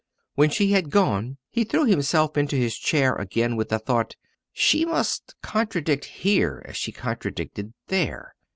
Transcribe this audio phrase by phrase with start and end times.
[0.33, 4.15] When she had gone he threw himself into his chair again with the thought
[4.51, 8.33] "She must contradict here as she contradicted there!